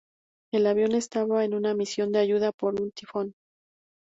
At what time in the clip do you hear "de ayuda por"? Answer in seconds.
2.11-2.81